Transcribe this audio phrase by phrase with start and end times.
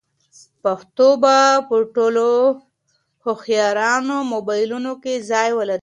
[0.63, 2.27] پښتو به په ټولو
[3.25, 5.79] هوښیارانو موبایلونو کې ځای ولري.